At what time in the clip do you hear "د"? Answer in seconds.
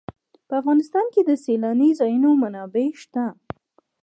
1.23-1.31